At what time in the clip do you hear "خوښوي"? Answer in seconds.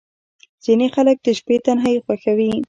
2.05-2.51